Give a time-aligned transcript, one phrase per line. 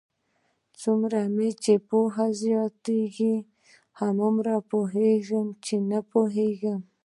[0.81, 1.19] څومره
[1.63, 3.35] چې مې پوهه زیاتېږي،
[3.99, 6.79] هومره پوهېږم؛ چې نه پوهېږم.